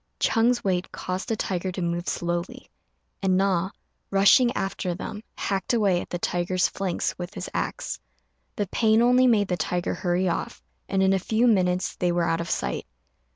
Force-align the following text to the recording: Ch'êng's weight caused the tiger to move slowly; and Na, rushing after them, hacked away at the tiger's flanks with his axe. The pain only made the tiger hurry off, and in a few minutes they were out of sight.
Ch'êng's 0.19 0.63
weight 0.63 0.91
caused 0.91 1.29
the 1.29 1.35
tiger 1.35 1.71
to 1.73 1.79
move 1.79 2.07
slowly; 2.07 2.67
and 3.21 3.37
Na, 3.37 3.69
rushing 4.09 4.51
after 4.53 4.95
them, 4.95 5.21
hacked 5.37 5.75
away 5.75 6.01
at 6.01 6.09
the 6.09 6.17
tiger's 6.17 6.67
flanks 6.67 7.15
with 7.19 7.35
his 7.35 7.51
axe. 7.53 7.99
The 8.55 8.65
pain 8.65 9.03
only 9.03 9.27
made 9.27 9.47
the 9.49 9.57
tiger 9.57 9.93
hurry 9.93 10.27
off, 10.27 10.63
and 10.89 11.03
in 11.03 11.13
a 11.13 11.19
few 11.19 11.45
minutes 11.45 11.95
they 11.97 12.11
were 12.11 12.23
out 12.27 12.41
of 12.41 12.49
sight. 12.49 12.87